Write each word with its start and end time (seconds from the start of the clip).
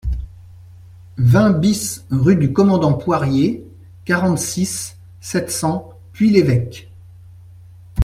vingt 1.19 1.51
BIS 1.51 2.05
rue 2.09 2.35
du 2.35 2.53
Commandant 2.53 2.93
Poirier, 2.93 3.63
quarante-six, 4.03 4.97
sept 5.19 5.51
cents, 5.51 5.91
Puy-l'Évêque 6.11 6.89